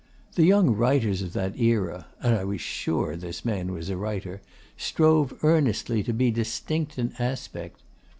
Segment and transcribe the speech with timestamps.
[0.33, 4.41] The young writers of that era and I was sure this man was a writer
[4.75, 7.83] strove earnestly to be distinct in aspect.